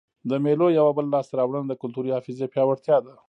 [0.29, 3.13] د مېلو یوه بله لاسته راوړنه د کلتوري حافظې پیاوړتیا ده.